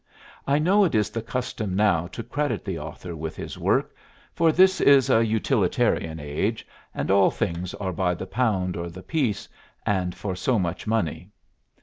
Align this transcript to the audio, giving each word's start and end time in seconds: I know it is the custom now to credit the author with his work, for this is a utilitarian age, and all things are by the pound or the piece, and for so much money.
I 0.47 0.57
know 0.57 0.83
it 0.83 0.95
is 0.95 1.11
the 1.11 1.21
custom 1.21 1.75
now 1.75 2.07
to 2.07 2.23
credit 2.23 2.65
the 2.65 2.79
author 2.79 3.15
with 3.15 3.35
his 3.35 3.59
work, 3.59 3.95
for 4.33 4.51
this 4.51 4.81
is 4.81 5.11
a 5.11 5.23
utilitarian 5.23 6.19
age, 6.19 6.65
and 6.95 7.11
all 7.11 7.29
things 7.29 7.75
are 7.75 7.93
by 7.93 8.15
the 8.15 8.25
pound 8.25 8.75
or 8.75 8.89
the 8.89 9.03
piece, 9.03 9.47
and 9.85 10.15
for 10.15 10.35
so 10.35 10.57
much 10.57 10.87
money. 10.87 11.29